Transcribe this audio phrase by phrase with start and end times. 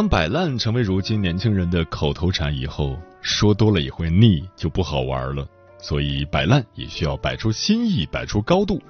[0.00, 5.46] 当摆烂成为如今年轻人的口头禅以后，说多了也会腻，就不好玩了。
[5.78, 8.80] 所以摆烂也需要摆出新意，摆出高度。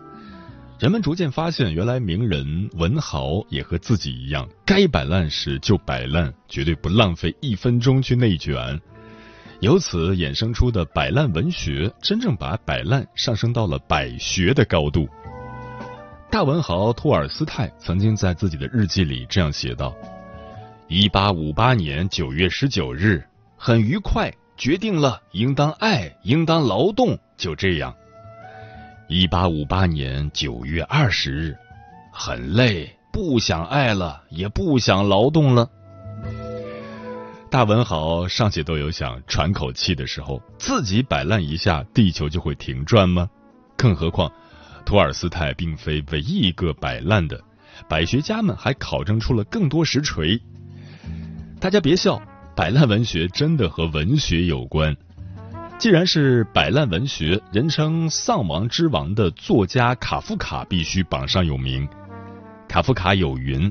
[0.78, 8.80] 人们逐渐发现，原来名人文豪也和自己一样，该摆烂时就摆烂，绝对不浪费一分钟去内卷。
[9.58, 15.08] 由此衍生出的摆烂文学，真正把摆烂上升到了百学的高度。
[16.30, 19.92] 大文豪托尔斯泰曾经在自己的日记里这样写道。
[20.92, 23.24] 一八五八年九月十九日，
[23.56, 27.94] 很愉快，决定了应当爱，应当劳动，就这样。
[29.06, 31.56] 一八五八年九月二十日，
[32.12, 35.70] 很累，不想爱了，也不想劳动了。
[37.52, 43.30] 大文豪尚且都有想喘口气的时候，自己摆烂一下，地球就会停转吗？
[43.76, 44.28] 更何况，
[44.84, 47.40] 托尔斯泰并非唯一一个摆烂的，
[47.88, 50.36] 百学家们还考证出了更多实锤。
[51.60, 52.18] 大家别笑，
[52.56, 54.96] 摆烂文学真的和文学有关。
[55.76, 61.86] 既然是摆烂文学，人称“丧亡之王”的作家卡夫卡必须榜上有名。
[62.66, 63.70] 卡夫卡有云：“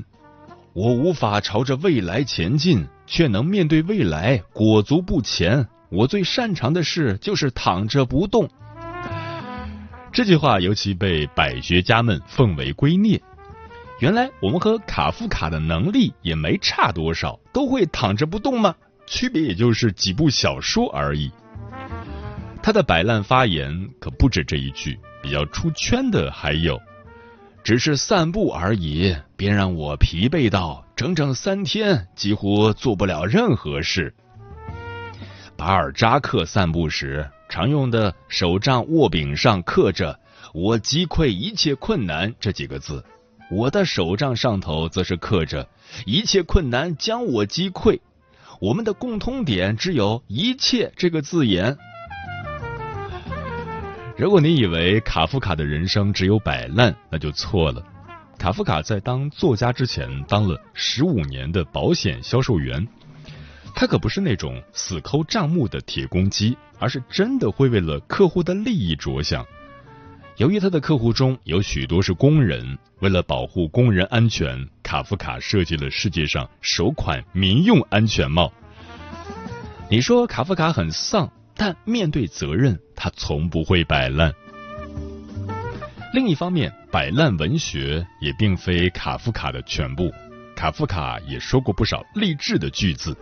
[0.72, 5.66] 我无法朝着未来前进，却能面对未来裹足不前。
[5.90, 8.48] 我最擅长的事就是躺着不动。”
[10.12, 13.20] 这句话尤其被百学家们奉为圭臬。
[14.00, 18.74] 原来我们和卡夫卡的能力也没差多少，都会躺着不动吗？
[19.06, 21.30] 区别也就是几部小说而已。
[22.62, 26.80] 他的摆烂发言可不止这一句，比较出圈的还有：
[27.62, 34.14] 只是散步而已，别让我疲惫到整整三天，几乎做不了任何事。
[35.58, 40.18] 巴尔扎克散步时常用的手杖握柄上刻着
[40.54, 43.04] “我击溃一切困难”这几个字。
[43.50, 45.68] 我的手杖上头则是刻着
[46.06, 47.98] “一切困难将我击溃”，
[48.60, 51.76] 我们的共通点只有一切这个字眼。
[54.16, 57.82] 如果你以为卡夫卡的人生只有摆烂，那就错了。
[58.38, 62.86] 卡夫卡在当作家之前当了十五年的保险销售员，
[63.74, 69.44] 他可不是那种死抠账目的铁公鸡，而是真的会为了客户的利益着想。
[70.40, 78.50] 由于他的客户中有许多是工人，为了保护工人安全，卡夫卡设计了世界上首款民用安全帽。
[79.90, 84.32] 你说卡夫卡很丧，但面对责任，他从不会摆烂。
[86.14, 90.10] 另一方面，摆烂文学也并非卡夫卡的全部。
[90.56, 93.14] 卡夫卡也说过不少励志的句子：“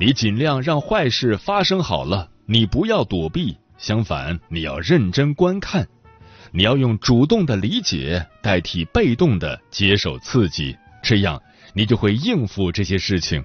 [0.00, 5.86] 你尽量让坏事发生好了，你不要躲避，相反，你要认真观看。”
[6.56, 11.42] 你要用主动的理解代替被动的接受刺激，这样
[11.72, 13.44] 你就会应付这些事情。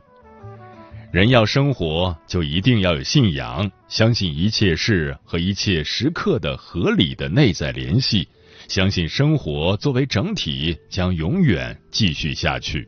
[1.12, 8.28] 人要生活，就一定要有信仰，相信一切事和一切时刻的合理的内在联系，
[8.68, 12.88] 相信生活作为整体将永远继续下去。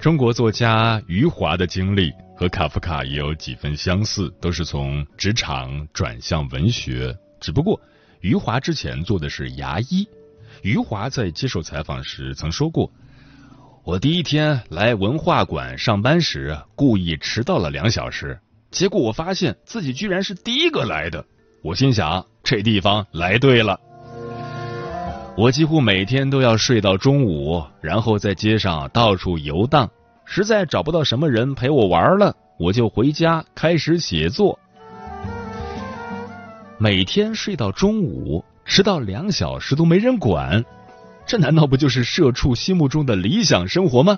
[0.00, 7.12] 中国作家余华的经历和卡夫卡也有几分相似，都是从职场转向文学。
[7.40, 7.80] 只不过，
[8.20, 10.06] 余华之前做的是牙医。
[10.62, 12.90] 余华在接受采访时曾说过
[13.82, 18.38] ：“我第一天来文化馆上班时，故意迟到了两小时，
[18.70, 21.24] 结果我发现自己居然是第一个来的。
[21.62, 23.80] 我心想，这地方来对了。
[25.36, 29.90] 我几乎每天都要睡到中午，然后在街上到处游荡，
[30.26, 34.58] 实在找不到什么人陪我玩了，我就回家开始写作。”
[36.82, 40.64] 每天睡到中午，迟到两小时都没人管，
[41.26, 44.16] 这难道不就是社畜心目中的理想生活吗？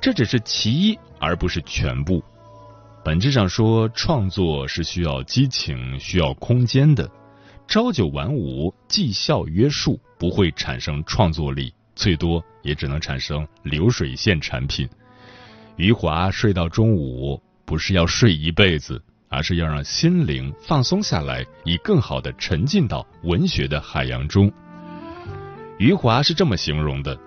[0.00, 2.22] 这只是其一，而不是全部。
[3.04, 7.10] 本质上说，创作是需要激情、需要空间的。
[7.66, 14.88] 朝九晚五、绩效约束不会产生创作力，最多也只能产生流水线产品。
[15.74, 19.02] 余华睡到中午，不是要睡一辈子，
[19.34, 24.50] 而是要让心灵放松下来，以更好的沉浸到文学的海洋中。
[25.76, 27.18] 余华是这么形容的：“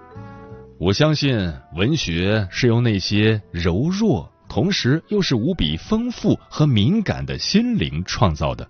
[0.80, 8.66] 我相信文学是由那些柔弱，同时又是无比丰富和敏感的心灵创造的。”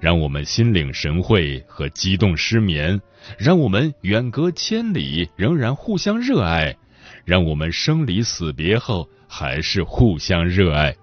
[0.00, 3.00] 让我们心领神会和激动失眠，
[3.38, 6.76] 让我们远隔千里仍然互相热爱，
[7.24, 10.96] 让我们生离死别后还是互相热爱。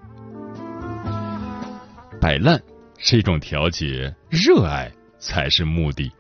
[2.22, 2.62] 摆烂
[3.00, 6.12] 是一种调节，热爱才是目的。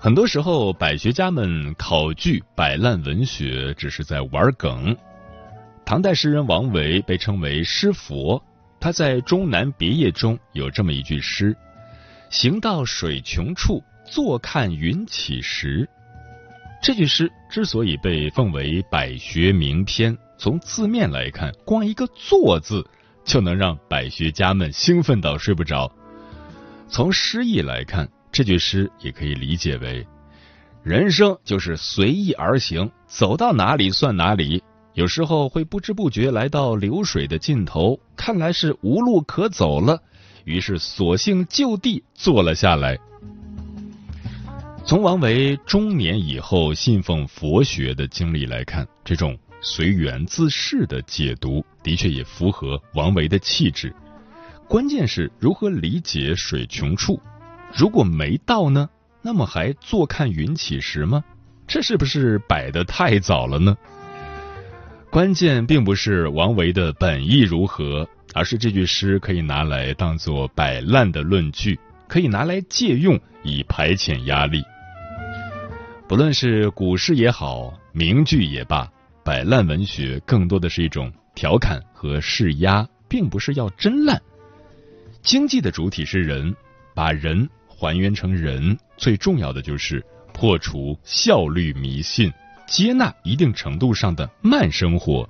[0.00, 4.96] 很多时候，百学家们考据摆烂文学，只是在玩梗。
[5.84, 8.42] 唐代诗人王维被称为诗佛，
[8.80, 11.56] 他在《终南别业》中有这么一句诗
[12.28, 15.88] ：“行到水穷处，坐看云起时。”
[16.80, 22.86] 这句诗之所以被奉为百学名篇，从字面来看，光一个“坐”字
[23.24, 25.90] 就能让百学家们兴奋到睡不着。
[26.88, 30.06] 从诗意来看，这句诗也可以理解为：
[30.82, 34.62] 人生就是随意而行，走到哪里算哪里。
[34.94, 40.00] 有时候会不知不觉来到流水的尽头，看来是无路可走了，
[40.44, 42.98] 于是索性就地坐了下来。
[44.88, 53.94] 从王维中年以后信奉佛学的经历来看，这种随缘自适的解读的确也符合王维的气质。
[54.66, 57.20] 关键是如何理解“水穷处”，
[57.76, 58.88] 如果没到呢？
[59.20, 61.22] 那么还坐看云起时吗？
[61.66, 63.76] 这是不是摆的太早了呢？
[65.10, 74.64] 关键并不是王维的本意如何，而是这句诗可以拿来当做摆烂的论据，可以拿来借用以排遣压力。
[76.08, 78.90] 不论是古诗也好，名句也罢，
[79.22, 84.18] 摆烂文学更多的是一种调侃和释压，并不是要真烂。
[85.22, 86.56] 经济的主体是人，
[86.94, 90.02] 把人还原成人，最重要的就是
[90.32, 92.32] 破除效率迷信。
[92.66, 95.28] 接纳一定程度上的慢生活，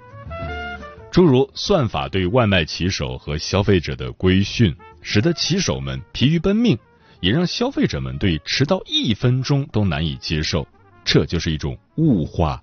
[1.11, 4.73] 诸如算法对外卖骑手和消费者的规训，
[5.03, 6.79] 使得骑手们疲于奔命，
[7.21, 10.67] 也让消费者们对迟到一分钟都难以接受，
[11.05, 12.63] 这就是一种物化。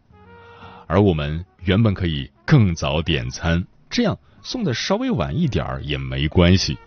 [0.87, 6.77] 而我们原本可以更早点餐，这样送的稍微晚一点儿也没关系。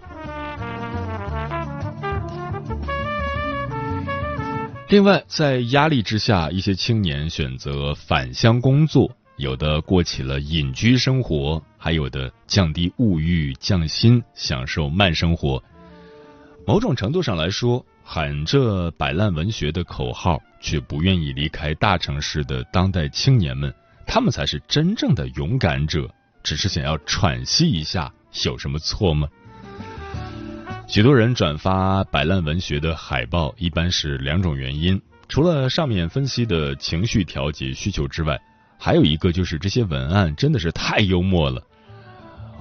[4.89, 15.63] 另外，在压力之下，一些青年选择返乡工作，有的过起了隐居生活，还有的降低物欲、降薪，享受慢生活。
[16.69, 23.75] 某种程度上来说，喊着摆烂文学的口号，却不愿意离开大城市的当代青年们，
[24.07, 26.07] 他们才是真正的勇敢者。
[26.43, 28.13] 只是想要喘息一下，
[28.45, 29.27] 有什么错吗？
[30.87, 35.01] 许多人转发摆烂文学的海报，一般是两种原因。
[35.27, 38.39] 除了上面分析的情绪调节需求之外，
[38.79, 41.63] 还有一个就是这些文案真的是太幽默了。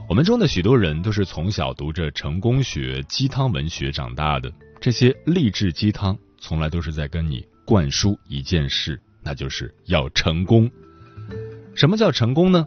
[0.10, 4.50] 我们中的许多人都是从小读着成功学、鸡汤文学长大的，
[4.80, 10.72] 这些励志鸡汤从来都是在跟你灌输一件事，那就是要成功。
[11.76, 12.66] 什么叫成功呢？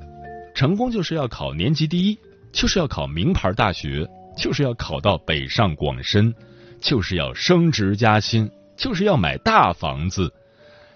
[0.54, 2.18] 成功就是要考年级第一，
[2.52, 4.06] 就是要考名牌大学。
[4.36, 6.32] 就是要考到北上广深，
[6.80, 10.32] 就是要升职加薪，就是要买大房子，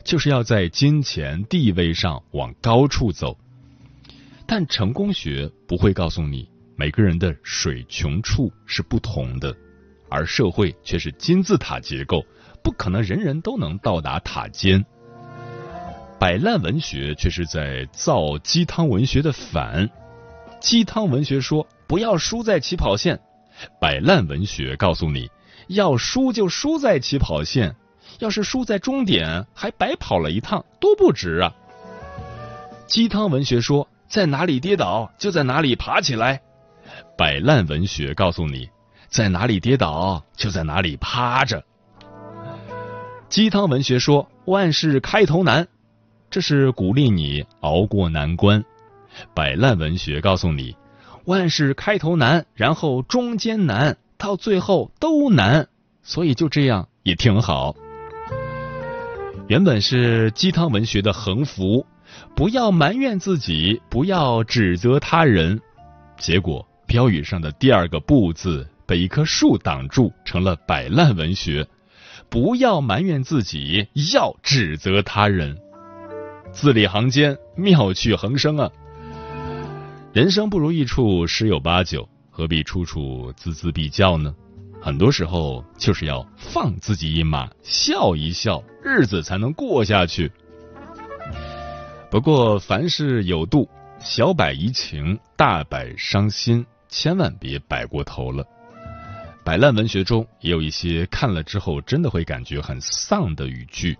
[0.05, 3.37] 就是要在金钱地位上往高处走。
[4.47, 9.55] 但成功学不会告诉你每个人的水穷处是不同的，
[10.09, 12.23] 而社会却是金字塔结构，
[12.63, 14.85] 不可能人人都能到达塔尖。
[16.19, 19.91] 摆烂文学却是在造鸡汤文学的反。
[20.61, 23.21] 鸡汤文学说不要输在起跑线，
[23.81, 25.31] 摆烂文学告诉你
[25.69, 27.77] 要输就输在起跑线，
[28.21, 31.55] 要是输在终点还白跑了一趟，多不值啊！
[32.87, 36.41] 鸡汤文学说在哪里跌倒就在哪里爬起来，
[37.17, 38.69] 摆烂文学告诉你
[39.09, 41.65] 在哪里跌倒就在哪里趴着。
[43.29, 45.67] 鸡汤文学说万事开头难，
[46.31, 48.65] 这是鼓励你熬过难关。
[49.35, 50.77] 摆烂文学告诉你，
[51.25, 55.69] 万事开头难，然后中间难，到最后都难，
[56.03, 57.75] 所以就这样也挺好。
[59.49, 61.87] 原本是鸡汤文学的横幅，
[62.35, 65.61] 不要埋怨自己，不要指责他人，
[66.17, 71.67] 结果标语上的第二个“不”字被一棵树挡住，成了摆烂文学。
[72.29, 75.57] 不要埋怨自己，要指责他人。
[76.53, 78.71] 字里行间，妙趣横生啊！
[80.13, 84.35] 人生不如意处十有八九，何必处处孜孜必较呢？
[84.81, 90.31] 很多时候就是要放自己一马，笑一笑，日子才能过下去。
[92.15, 93.69] 不过凡事有度，
[93.99, 98.47] 小摆怡情，大摆伤心，千万别摆过头了。
[99.45, 103.99] 摆烂文学中也有一些看了之后真的会感觉很丧的语句。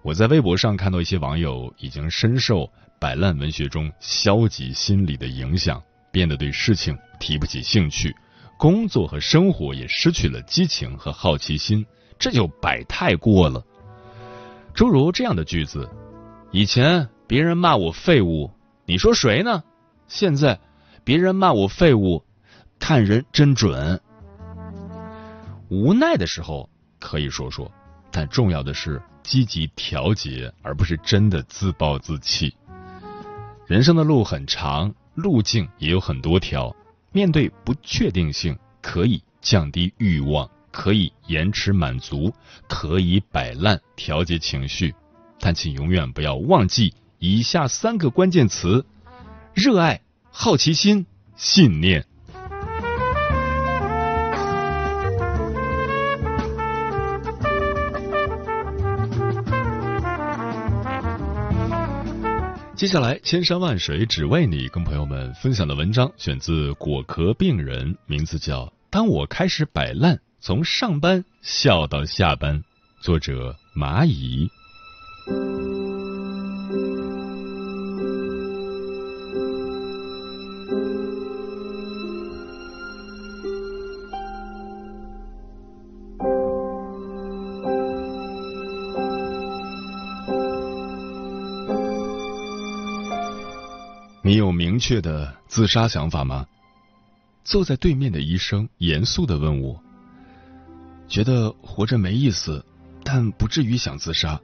[0.00, 2.66] 我在微博上看到一些网友已经深受
[2.98, 8.16] 摆烂文学中消极心理的影响，变得对事情提不起兴趣，
[8.56, 11.84] 工作和生活也失去了激情和好奇心，
[12.18, 13.62] 这就摆太过了。
[14.72, 15.86] 诸如这样的句子：
[16.52, 18.50] 以前别人骂我废物，
[18.86, 19.62] 你说谁呢？
[20.08, 20.58] 现在
[21.04, 22.24] 别人骂我废物，
[22.80, 24.00] 看人真准。
[25.68, 26.68] 无奈的时候
[26.98, 27.70] 可以说说，
[28.10, 29.00] 但重要的是。
[29.24, 32.56] 积极调节，而不是真的自暴自弃。
[33.66, 36.74] 人生的路很长，路径也有很多条。
[37.12, 42.32] 面对不确定性，可以降低欲望，可以延迟满足，
[42.66, 44.94] 可以摆烂调节情绪，
[45.38, 48.84] 但请永远不要忘记以下三个关键词：
[49.52, 51.04] 热爱、好奇心、
[51.36, 52.06] 信念。
[62.76, 72.60] 接下来，千山万水只为你，跟朋友们分享的文章选自果壳病人，名字叫《当我开始摆烂，从上班笑到下班》，
[73.00, 74.48] 作者蚂蚁。
[94.28, 96.46] 你有明确的自杀想法吗？
[97.44, 99.82] 坐在对面的医生严肃的问我。
[101.08, 102.62] 觉得活着没意思，
[103.02, 104.38] 但不至于想自杀。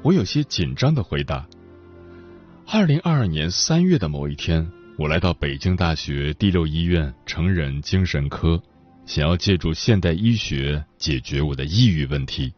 [0.00, 1.46] 我有些紧张的回答。
[2.66, 8.62] 二零二二年三月的某一天，我来到北京大学第六医院成人精神科，
[9.04, 12.50] 想要借助现代医学解决我的抑郁问题。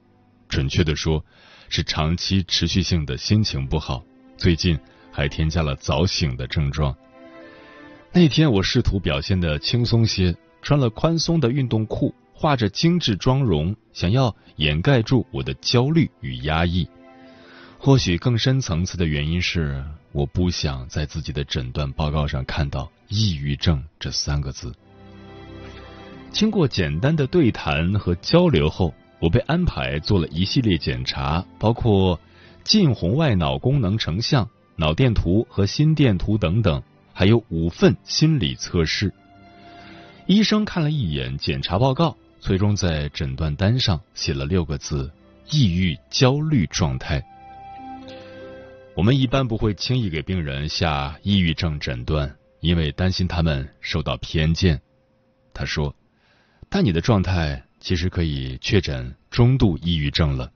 [0.49, 1.25] 准确的说，
[1.69, 4.05] 是长期持续性的心情不好。
[4.37, 4.79] 最近。
[5.19, 6.95] 还添加了早醒的症状。
[8.13, 10.33] 那天我试图表现的轻松些，
[10.63, 16.89] 穿了宽松的运动裤，化着精致妆容，想要掩盖住我的焦虑与压抑。
[17.79, 24.73] 或许更深层次的原因是，我不想在自己的诊断报告上看到“抑郁症”这三个字。
[26.31, 32.21] 经过简单的对谈和交流后，我被安排做了一系列检查，包括
[32.63, 34.49] 近红外脑功能成像。
[34.81, 36.81] 脑电图和心电图等等，
[37.13, 39.13] 还有五份心理测试。
[40.27, 45.11] 医生看了一眼检查报告，最终在诊断单上写了六个字：
[45.51, 47.21] 抑郁焦虑状态。
[48.95, 54.81] 我们一般不会轻易给病人下抑郁症诊断，因为担心他们受到偏见。
[55.53, 55.93] 他说
[56.71, 60.53] ：“但你的状态其实可以确诊中度抑郁症了。”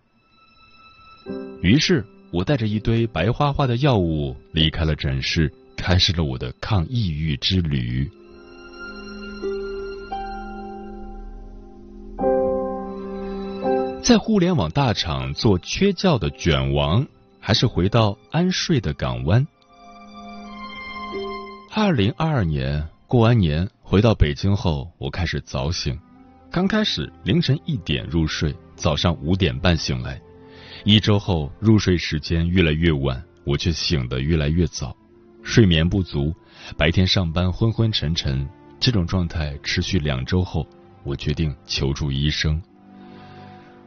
[1.60, 2.06] 于是。
[2.32, 8.10] 我带着一堆白花花的药物离开了诊室，开始了我的抗抑郁之旅。
[14.02, 17.06] 在互联网大厂做缺觉的卷王，
[17.38, 19.46] 还是回到安睡的港湾？
[21.70, 25.98] 二零二二年过完年回到北京后，我开始早醒。
[26.50, 30.18] 刚开始凌晨一点入睡，早上五点半醒来。
[30.84, 34.96] 一周后，入睡时间越来越晚，我却醒得越来越早，
[35.44, 36.34] 睡眠不足，
[36.76, 38.48] 白天上班昏昏沉沉。
[38.80, 40.66] 这种状态持续两周后，
[41.04, 42.60] 我决定求助医生。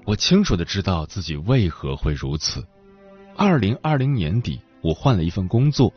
[0.06, 2.66] 我清楚的知道自己为何会如此。
[3.36, 5.94] 二零二零年底，我换了一份工作，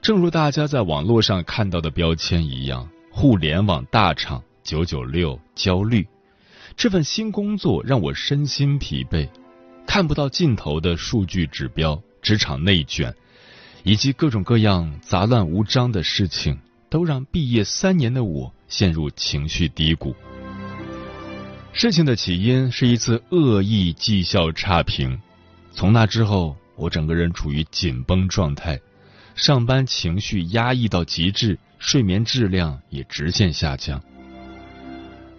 [0.00, 6.06] 正如大家在网络上看到的标签一样，互联网大厂九九六焦虑。
[6.76, 9.28] 这份新工作让我身心疲惫。
[9.86, 13.14] 看不到尽头的数据指标，职场内卷，
[13.82, 16.58] 以及各种各样杂乱无章的事情，
[16.90, 20.14] 都让毕业三年的我陷入情绪低谷。
[21.72, 25.20] 事情的起因是一次恶意绩效差评，
[25.72, 28.80] 从那之后，我整个人处于紧绷状态，
[29.34, 34.02] 上班情绪压抑到极致，睡眠质量也直线下降。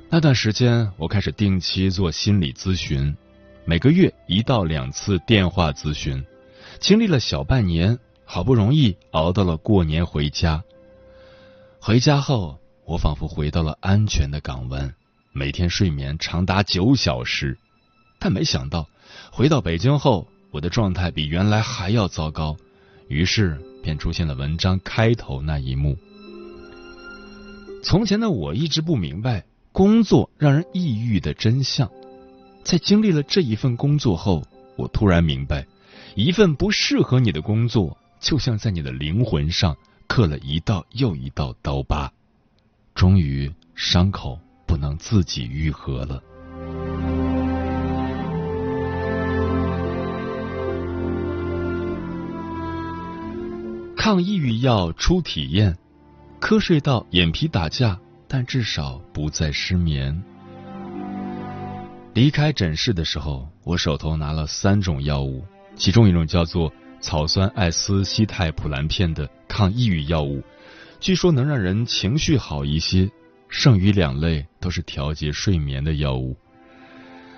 [0.10, 3.16] 那段时间，我开始定期做心理咨询，
[3.68, 6.24] 每个月一到两次电话咨询，
[6.80, 10.64] 经历了小半年，好不容易熬到了过年回家。
[11.80, 14.94] 回家后，我仿佛回到了安全的港湾，
[15.34, 17.58] 每天睡眠长达九小时。
[18.20, 18.88] 但没想到，
[19.32, 22.56] 回到北京后，我的状态比原来还要糟糕，
[23.08, 25.98] 于是便出现了文章开头那一幕。
[27.84, 29.44] 从前的我一直不明白。
[29.72, 31.92] 工作让人抑郁的真相，
[32.66, 34.42] 在经历了这一份工作后，
[34.76, 35.68] 我突然明白，
[36.16, 42.12] 一份不适合你的工作，就像在你的灵魂上刻了一道又一道刀疤，
[42.96, 46.24] 终于伤口不能自己愈合了。
[53.96, 55.78] 抗抑郁药初体验，
[56.42, 58.00] 瞌睡到眼皮打架。
[58.28, 60.20] 但至少不再失眠。
[62.16, 65.46] 离开诊室的时候，我手头拿了三种药物，
[65.76, 70.42] 其中一种叫做草酸艾司西泰普兰片的抗抑郁药物，
[71.02, 73.12] 据说能让人情绪好一些。
[73.50, 76.38] 剩余两类都是调节睡眠的药物。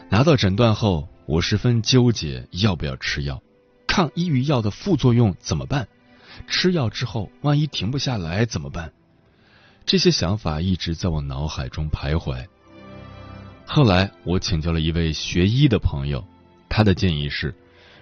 [0.09, 3.41] 拿到诊断后，我十分纠结要不要吃药。
[3.87, 5.87] 抗抑郁药的副作用怎么办？
[6.47, 8.93] 吃药之后万一停不下来怎么办？
[9.87, 12.45] 这些想法一直在我脑海中徘徊。
[13.69, 16.25] 后来，我请教了一位学医的朋友，
[16.69, 17.53] 他的建议是：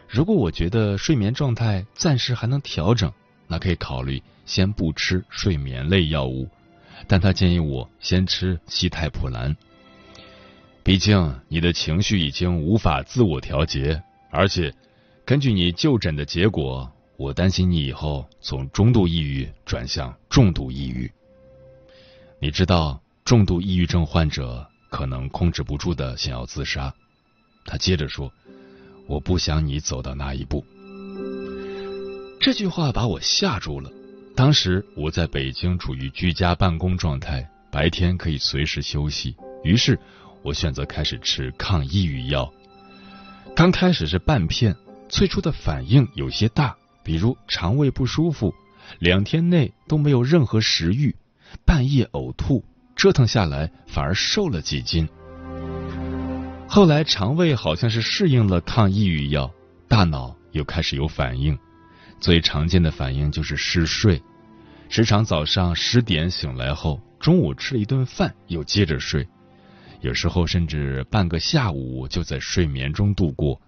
[0.07, 3.11] 如果我觉得睡眠状态暂时还能调整，
[3.47, 6.47] 那可以考虑先不吃睡眠类药物。
[7.07, 9.57] 但他建议我先吃西泰普兰，
[10.83, 14.71] 毕竟你的情绪已经无法自我调节，而且
[15.25, 21.11] 根据你就诊的结果，我担心你以后从中度抑郁转向重度抑郁。
[22.39, 26.93] 你知道，重度抑郁症患者可能控制不住的想要自杀。
[27.65, 28.31] 他接着说
[29.09, 30.65] ：“我不想你走到那一步。”
[32.39, 33.91] 这句话把我吓住了。
[34.37, 39.99] 当时我在北京处于居家办公状态，白天可以随时休息，于是
[40.41, 42.49] 我选择开始吃抗抑郁药。
[43.53, 44.73] 刚开始是半片，
[45.09, 48.53] 最初的反应有些大，比如肠胃不舒服，
[48.99, 51.13] 两天内都没有任何食欲。
[51.65, 52.63] 半夜呕吐，
[53.05, 55.07] 折腾下来反而瘦了几斤。
[56.67, 59.53] 后来肠胃好像是适应了抗抑郁药，
[59.87, 61.55] 大脑又开始有反应。
[62.19, 64.19] 最常见的反应就是嗜睡，
[64.89, 69.27] 时常早上十点醒来后，中午吃了一顿饭又接着睡，
[70.01, 73.61] 有时候甚至半个下午就在睡眠中度过。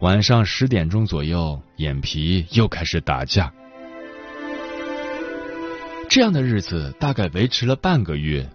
[0.00, 3.52] 晚上十点钟左右，眼皮又开始打架。
[6.16, 8.48] 这样的日子大概维持了半个月，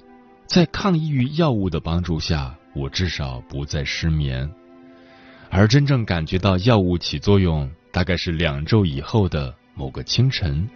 [0.47, 4.52] 在抗抑郁药物的帮助下，我至少不再失眠。
[5.52, 10.67] 而真正感觉到药物起作用，大概是两周以后的某个清晨。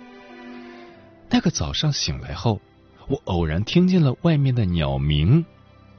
[1.27, 2.61] 那个早上醒来后，
[3.07, 5.43] 我偶然听见了外面的鸟鸣，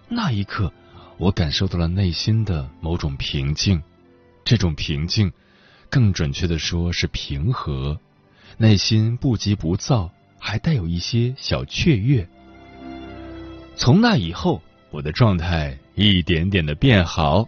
[0.09, 0.72] 那一刻，
[1.18, 3.83] 我感受到了内心的某种平静。
[4.44, 5.33] 这种平静，
[5.90, 7.99] 更准确的说是平和，
[8.57, 10.12] 内心不急不躁。
[10.38, 12.27] 还带有一些小雀跃。
[13.77, 17.46] 从那以后，我的状态一点点的变好。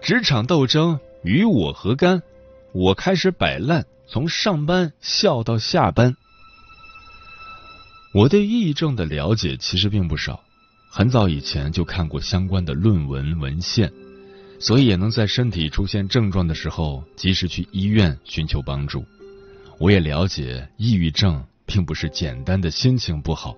[0.00, 2.22] 职场斗争与我何干？
[2.72, 6.16] 我开始摆烂，从上班笑到下班。
[8.14, 10.42] 我对抑郁症的了解其实并不少，
[10.90, 13.92] 很早以前就看过相关的论文文献。
[14.58, 19.04] 所以也能在身体出现症状的时候及时去医院寻求帮助。
[19.78, 23.54] 我也了解，抑郁症并不是简单的心情不好，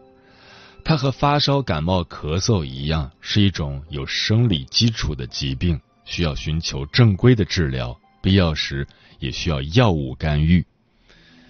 [0.84, 8.86] 它和发烧、感冒、咳嗽一样，是一种有生理基础的疾病，需要寻求正规的治疗，必要时
[9.18, 10.64] 也需要药物干预。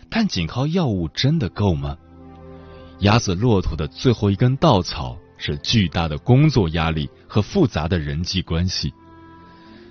[0.09, 1.97] 但仅靠药物真的够吗？
[3.01, 8.93] 压死骆驼的最后一根稻草是巨大的工作压力和复杂的人际关系。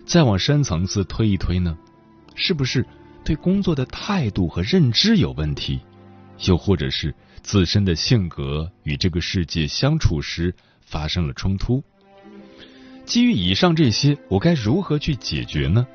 [0.09, 1.77] 再往深层次推一推呢，
[2.33, 2.83] 是不是
[3.23, 5.79] 对工作的态度和认知有问题？
[6.47, 11.83] 又或者是自身的性格与这个世界相处时发生了冲突？
[13.05, 15.85] 基于以上这些，我该如何去解决呢？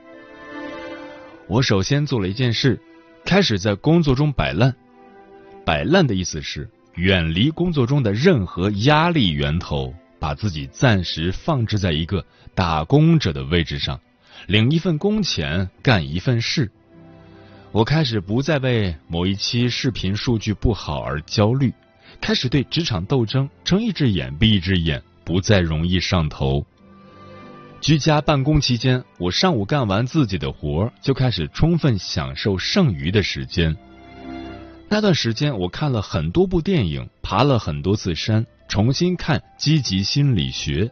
[1.49, 2.81] 我首先做了一件事，
[3.25, 4.73] 开始在工作中摆烂。
[5.65, 9.93] 摆烂的意思是远离工作中的任何压力源头，
[10.25, 14.01] 把自己暂时放置在一个打工者的位置上，
[14.47, 16.71] 领一份工钱，干一份事。
[17.73, 21.71] 我开始不再为某一期视频数据不好而焦虑，
[22.23, 26.65] 开始对职场斗争睁一只眼闭一只眼，不再容易上头。
[27.83, 33.77] 居家办公期间，我上午干完自己的活，就开始充分享受剩余的时间。
[34.89, 40.91] 那段时间，我看了很多部电影，爬了很多次山，重新看积极心理学，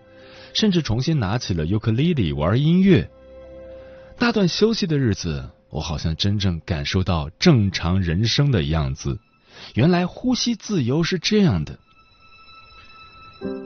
[0.55, 3.11] 甚至重新拿起了尤克里里玩音乐。
[4.19, 5.51] 那段休息的日子。
[5.73, 9.19] 我好像真正感受到正常人生的样子，
[9.73, 11.79] 原来呼吸自由是这样的。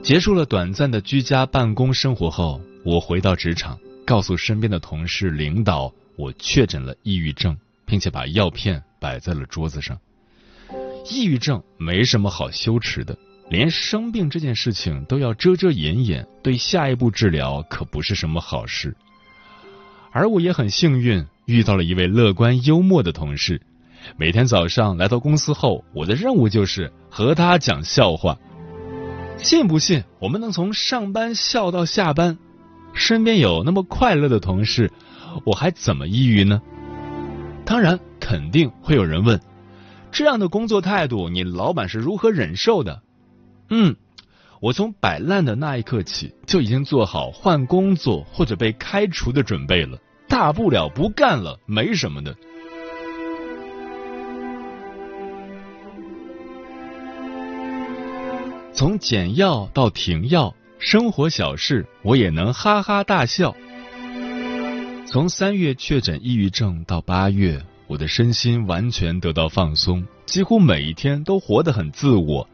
[0.01, 9.99] 结束了短暂的居家办公生活后，我回到职场，告诉身边的同事、领导，我确诊了抑郁症，并且把药片摆在了桌子上。
[11.09, 13.17] 抑郁症没什么好羞耻的，
[13.49, 18.95] 连生病这件事情都要遮遮掩掩，对下一步治疗可不是什么好事。
[20.11, 21.25] 而我也很幸运。
[21.45, 23.61] 遇到了一位乐观幽默的同事，
[24.17, 28.37] 每天早上来到公司后，我的任务就是和他讲笑话。
[29.37, 32.37] 信不信我们能从上班笑到下班？
[32.93, 34.91] 身边有那么快乐的同事，
[35.45, 36.61] 我还怎么抑郁呢？
[37.63, 39.39] 当然，肯定会有人问：
[40.11, 43.01] 这样的工作态度，你老板是如何忍受的？
[43.69, 43.95] 嗯，
[44.61, 49.97] 我从摆烂的那一刻起，就已经做好换工作或者被开除的准备了。
[50.29, 52.35] 大不了不干了，没什么的。
[58.73, 63.55] 从减药到停药，生活小事我也能哈哈大笑。
[65.07, 72.47] 从三月确诊抑郁症到八月，我的身心完全得到放松，几乎每一天都活得很自我。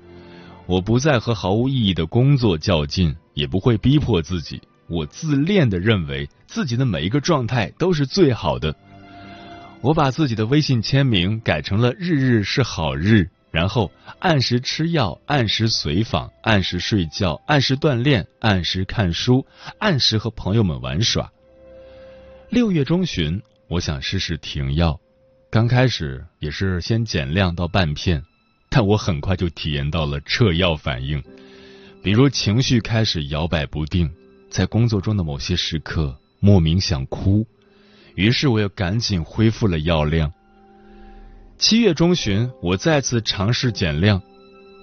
[0.65, 4.61] 我不再和毫无意义的工作较劲，也不会逼迫自己。
[4.87, 8.75] 我自恋的认为自己的每一个状态都是最好的。
[9.81, 19.45] 我把自己的微信签名改成了“日日是好日”，然后按时吃药，按时随访，按时睡觉，按时锻炼，按时看书，
[19.79, 21.29] 按时和朋友们玩耍。
[22.49, 24.97] 六月中旬，我想试试停药，
[25.51, 28.23] 刚开始也是先减量到半片，
[28.75, 31.23] 但我很快就体验到了撤药反应，
[32.01, 34.11] 比如情绪开始摇摆不定。
[34.49, 37.45] 在工作中的某些时刻，莫名想哭，
[38.15, 40.33] 于是我又赶紧恢复了药量。
[41.59, 44.19] 七月中旬，我再次尝试减量，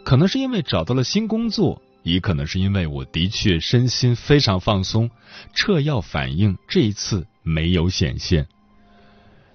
[0.05, 5.11] 可能是因为找到了新工作，也可能是因为我的确身心非常放松，
[5.53, 8.47] 撤药反应这一次没有显现。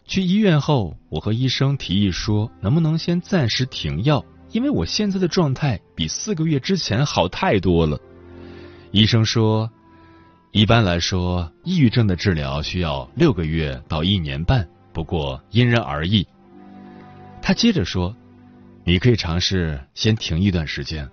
[0.06, 8.00] 去医院后，我和医生提议说，能不能先暂时停药，因为我现在的状态比四个月之前好太多了。
[8.92, 9.70] 医生说。
[10.52, 16.26] 一般来说，抑郁症的治疗需要六个月到一年半，不过因人而异。
[17.42, 18.16] 他接着说
[18.86, 21.10] ：“你可以尝试先停一段时间，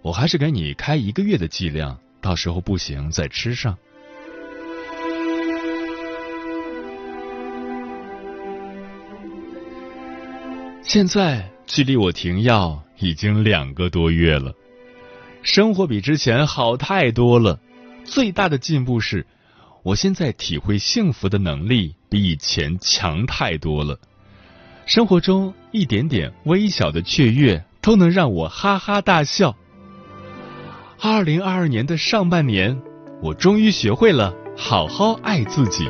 [0.00, 3.76] 我还是给你开一个月的剂量，到时候不行再吃上。”
[10.88, 14.54] 现在距离我停药已经两个多月了，
[15.42, 17.60] 生活比之前好太多了。
[18.04, 19.26] 最大的进步是，
[19.82, 23.98] 我现在体会幸福的能力比以前强太多了。
[24.86, 29.54] 生活中一点点微小的雀跃都能让我哈哈大笑。
[30.98, 32.80] 二零二二年的上半年，
[33.22, 35.86] 我终于学会了好好爱自己。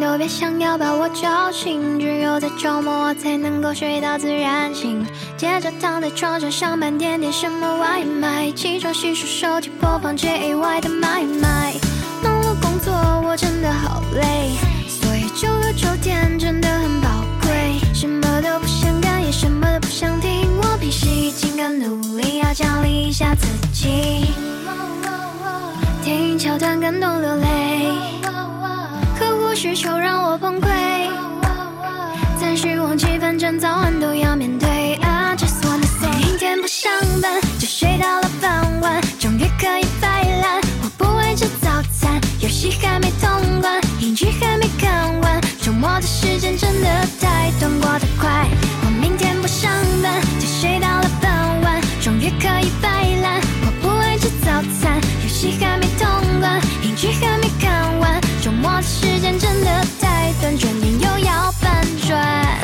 [0.00, 5.04] 都别想要把我叫醒，只有在周末我才能够睡到自然醒。
[5.36, 11.74] 接着躺在床上上班，点点什么外卖，起床洗漱手机播放 JAY 的买卖。
[12.22, 12.92] 忙碌工作
[13.26, 14.50] 我真的好累，
[14.88, 17.08] 所以周六周天真的很宝
[17.42, 17.78] 贵。
[17.92, 24.28] 什么都不想干，也什么都不想听，我脾气尽敢努力，要奖励一下自己。
[26.02, 28.23] 电影桥段感动流泪。
[29.64, 30.68] 需求让我崩溃，
[32.38, 34.68] 暂时忘记，反正早晚都要面对。
[34.96, 40.60] I just wanna say，明天不上班就睡到了傍晚，终于可以摆烂。
[40.82, 48.46] 我不会吃早餐，游戏还没通关，英剧还没看完，周末的时间真的太短，过得快。
[48.84, 49.72] 我明天不上
[50.02, 52.93] 班就睡到了傍晚，终于可以摆
[58.84, 62.58] 时间真的太短，转眼又要半转。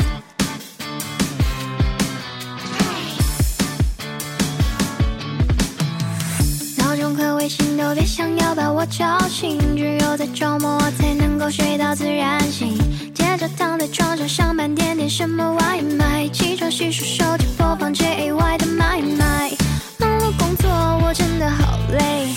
[6.77, 12.77] 闹钟和微信都别想要把我叫醒，只有在周末我才能够睡到自然醒。
[13.13, 19.51] 接着躺在床上上班，点点什么外卖，起床洗漱，手机播放 J Y 的买卖。
[19.97, 22.27] 忙碌工作，我真的好累。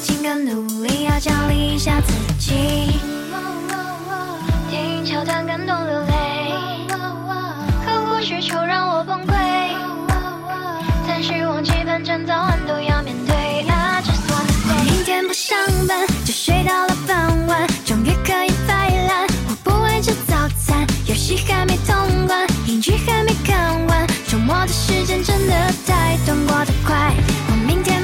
[0.00, 2.54] 平时已经很努力，要奖励一下自己。
[4.70, 6.86] 电影桥段感动流泪，
[7.84, 9.34] 客户需求让我崩溃，
[11.06, 13.36] 暂时忘记，反正早晚都要面对。
[14.84, 19.26] 明天不上班就睡到了傍晚，终于可以摆烂。
[19.48, 25.54] 我不爱吃早餐，游戏还没通关，英剧还没看完，周末的时间真的
[25.86, 27.12] 太短，过的快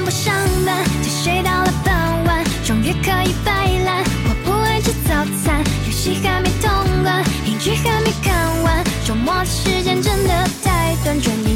[0.07, 0.33] 不上
[0.65, 3.51] 班就睡到了傍晚，终于可以摆
[3.83, 4.01] 烂。
[4.23, 11.46] 我不爱吃早餐，游戏还没通关，影剧还没看完，周末的时间真的太短暂。